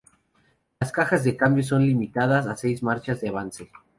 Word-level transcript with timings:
Las 0.79 0.91
cajas 0.91 1.23
de 1.23 1.37
cambio 1.37 1.63
son 1.63 1.85
limitadas 1.85 2.47
a 2.47 2.55
seis 2.55 2.81
marchas 2.81 3.21
de 3.21 3.29
avance. 3.29 3.69